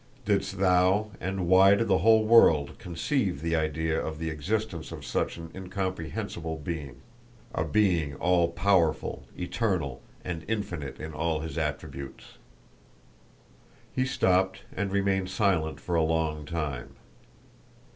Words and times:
didst 0.25 0.57
thou, 0.57 1.11
and 1.19 1.45
why 1.47 1.75
did 1.75 1.87
the 1.87 1.99
whole 1.99 2.25
world, 2.25 2.79
conceive 2.79 3.39
the 3.39 3.55
idea 3.55 4.03
of 4.03 4.17
the 4.17 4.31
existence 4.31 4.91
of 4.91 5.05
such 5.05 5.37
an 5.37 5.51
incomprehensible 5.53 6.57
Being, 6.57 7.03
a 7.53 7.63
Being 7.63 8.15
all 8.15 8.47
powerful, 8.47 9.27
eternal, 9.37 10.01
and 10.25 10.43
infinite 10.47 10.99
in 10.99 11.13
all 11.13 11.41
His 11.41 11.55
attributes?..." 11.55 12.39
He 13.93 14.05
stopped 14.07 14.63
and 14.75 14.91
remained 14.91 15.29
silent 15.29 15.79
for 15.79 15.93
a 15.93 16.01
long 16.01 16.45
time. 16.47 16.95